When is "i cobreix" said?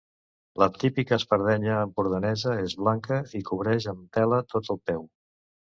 3.43-3.91